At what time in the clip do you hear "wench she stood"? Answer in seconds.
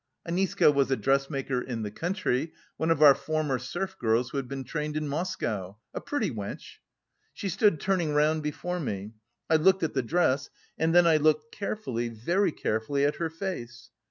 6.31-7.79